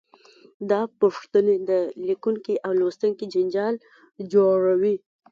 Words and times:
دا 0.69 0.81
پوښتنې 1.01 1.55
د 1.69 1.71
لیکونکي 2.07 2.53
او 2.65 2.71
لوستونکي 2.79 3.25
جنجال 3.33 3.73
جوړوي. 4.33 4.95